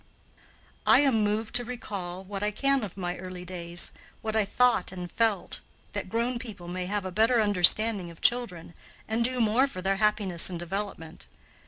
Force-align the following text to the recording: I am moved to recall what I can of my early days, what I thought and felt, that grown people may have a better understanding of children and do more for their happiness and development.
I 0.87 1.01
am 1.01 1.23
moved 1.23 1.53
to 1.57 1.63
recall 1.63 2.23
what 2.23 2.41
I 2.41 2.49
can 2.49 2.83
of 2.83 2.97
my 2.97 3.19
early 3.19 3.45
days, 3.45 3.91
what 4.23 4.35
I 4.35 4.45
thought 4.45 4.91
and 4.91 5.11
felt, 5.11 5.59
that 5.93 6.09
grown 6.09 6.39
people 6.39 6.67
may 6.67 6.87
have 6.87 7.05
a 7.05 7.11
better 7.11 7.39
understanding 7.39 8.09
of 8.09 8.19
children 8.19 8.73
and 9.07 9.23
do 9.23 9.39
more 9.39 9.67
for 9.67 9.83
their 9.83 9.97
happiness 9.97 10.49
and 10.49 10.57
development. 10.57 11.27